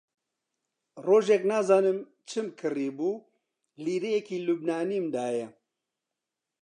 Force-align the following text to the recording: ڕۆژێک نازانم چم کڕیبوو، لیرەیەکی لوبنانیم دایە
ڕۆژێک 1.05 1.41
نازانم 1.51 1.97
چم 2.29 2.47
کڕیبوو، 2.59 3.23
لیرەیەکی 3.83 4.43
لوبنانیم 4.45 5.05
دایە 5.15 5.47